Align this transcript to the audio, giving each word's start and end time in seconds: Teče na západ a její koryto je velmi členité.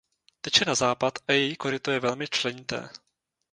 Teče 0.41 0.65
na 0.65 0.75
západ 0.75 1.13
a 1.27 1.31
její 1.31 1.55
koryto 1.55 1.91
je 1.91 1.99
velmi 1.99 2.27
členité. 2.27 2.89